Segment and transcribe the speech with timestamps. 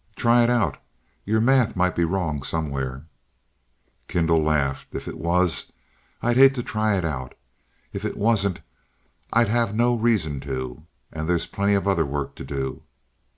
[0.16, 0.78] '""Try it out,
[1.24, 3.06] your math might be wrong somewhere."
[4.08, 4.92] Kendall laughed.
[4.92, 5.70] "If it was
[6.20, 7.36] I'd hate to try it out.
[7.92, 8.58] If it wasn't
[9.32, 10.82] I'd have no reason to.
[11.12, 12.82] And there's plenty of other work to do.